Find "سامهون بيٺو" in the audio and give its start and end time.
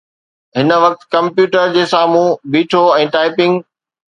1.93-2.83